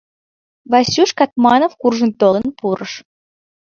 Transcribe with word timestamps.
Васюш 0.71 1.11
Катманов 1.19 1.73
куржын 1.81 2.11
толын 2.19 2.45
пурыш. 2.59 2.93